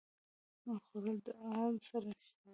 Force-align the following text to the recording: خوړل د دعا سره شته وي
خوړل 0.85 1.17
د 1.25 1.27
دعا 1.27 1.57
سره 1.89 2.09
شته 2.17 2.31
وي 2.43 2.49